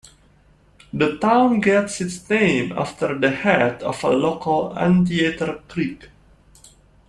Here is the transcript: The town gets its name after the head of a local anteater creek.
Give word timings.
The 0.91 1.19
town 1.19 1.59
gets 1.59 2.01
its 2.01 2.27
name 2.27 2.71
after 2.71 3.15
the 3.19 3.29
head 3.29 3.83
of 3.83 4.03
a 4.03 4.07
local 4.09 4.75
anteater 4.75 5.61
creek. 5.69 6.09